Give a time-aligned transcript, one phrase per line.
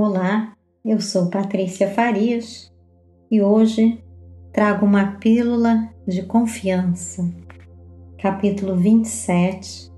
[0.00, 0.52] Olá,
[0.84, 2.72] eu sou Patrícia Farias
[3.28, 4.00] e hoje
[4.52, 7.28] trago uma pílula de confiança,
[8.22, 9.90] capítulo 27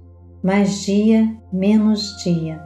[0.42, 2.58] Mais dia, menos dia.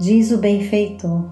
[0.00, 1.30] Diz o benfeitor: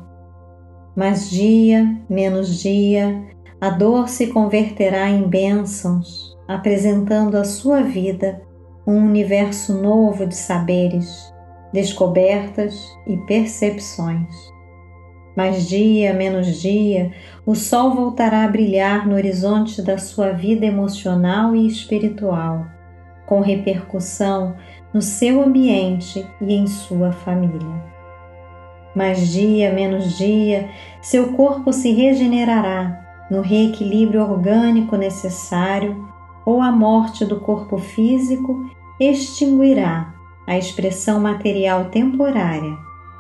[0.95, 3.27] Mais dia, menos dia,
[3.59, 8.43] a dor se converterá em bênçãos, apresentando à sua vida
[8.87, 11.30] um universo novo de saberes
[11.73, 14.35] descobertas e percepções.
[15.37, 17.13] Mas dia menos dia,
[17.47, 22.67] o sol voltará a brilhar no horizonte da sua vida emocional e espiritual,
[23.27, 24.57] com repercussão
[24.93, 27.91] no seu ambiente e em sua família.
[28.95, 30.69] Mas dia menos dia,
[31.01, 36.09] seu corpo se regenerará no reequilíbrio orgânico necessário
[36.45, 38.69] ou a morte do corpo físico
[38.99, 40.20] extinguirá
[40.51, 42.77] a expressão material temporária,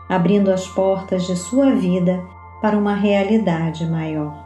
[0.08, 2.20] abrindo as portas de sua vida
[2.60, 4.44] para uma realidade maior.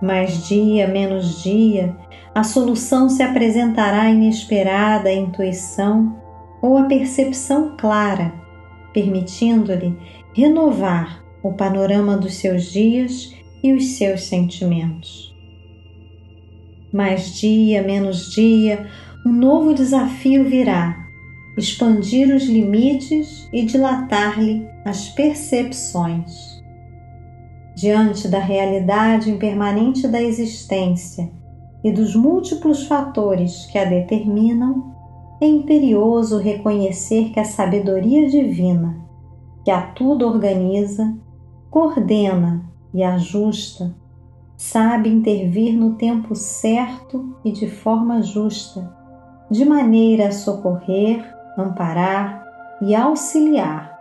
[0.00, 1.96] Mais dia, menos dia,
[2.32, 6.16] a solução se apresentará inesperada à intuição
[6.62, 8.32] ou à percepção clara,
[8.92, 9.98] permitindo-lhe
[10.32, 15.34] renovar o panorama dos seus dias e os seus sentimentos.
[16.92, 18.86] Mais dia, menos dia,
[19.26, 21.01] um novo desafio virá
[21.56, 26.62] expandir os limites e dilatar-lhe as percepções.
[27.74, 31.30] Diante da realidade impermanente da existência
[31.84, 34.92] e dos múltiplos fatores que a determinam,
[35.40, 38.96] é imperioso reconhecer que a sabedoria divina,
[39.64, 41.16] que a tudo organiza,
[41.68, 43.94] coordena e ajusta,
[44.56, 48.94] sabe intervir no tempo certo e de forma justa,
[49.50, 51.24] de maneira a socorrer,
[51.56, 52.44] amparar
[52.80, 53.98] e auxiliar,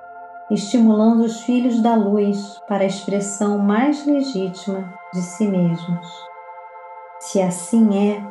[0.49, 6.07] estimulando os filhos da luz para a expressão mais legítima de si mesmos.
[7.19, 8.23] Se assim é,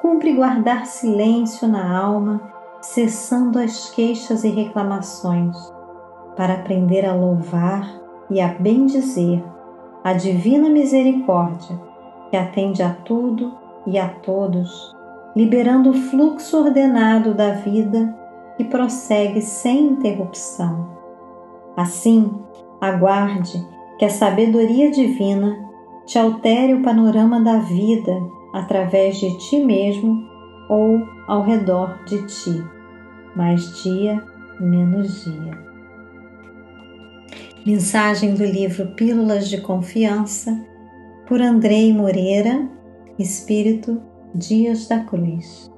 [0.00, 2.40] cumpre guardar silêncio na alma,
[2.80, 5.56] cessando as queixas e reclamações,
[6.36, 7.88] para aprender a louvar
[8.28, 9.42] e a bendizer
[10.02, 11.80] a divina misericórdia
[12.28, 13.56] que atende a tudo
[13.86, 14.94] e a todos,
[15.34, 18.14] liberando o fluxo ordenado da vida
[18.58, 20.90] e prossegue sem interrupção.
[21.76, 22.30] Assim,
[22.80, 23.66] aguarde
[23.98, 25.64] que a sabedoria divina
[26.06, 28.12] te altere o panorama da vida
[28.52, 30.28] através de ti mesmo
[30.68, 32.64] ou ao redor de ti,
[33.34, 34.22] mais dia,
[34.60, 35.64] menos dia.
[37.66, 40.64] Mensagem do livro Pílulas de Confiança,
[41.26, 42.68] por Andrei Moreira,
[43.18, 44.00] Espírito
[44.34, 45.73] Dias da Cruz.